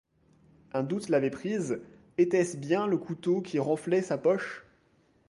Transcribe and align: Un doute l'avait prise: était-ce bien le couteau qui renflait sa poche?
Un 0.73 0.81
doute 0.81 1.09
l'avait 1.09 1.29
prise: 1.29 1.79
était-ce 2.17 2.57
bien 2.57 2.87
le 2.87 2.97
couteau 2.97 3.39
qui 3.39 3.59
renflait 3.59 4.01
sa 4.01 4.17
poche? 4.17 4.65